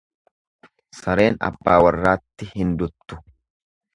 Sareen 0.99 1.37
abbaa 1.49 1.77
warraatti 1.87 2.49
hin 2.57 2.75
duttu. 2.83 3.23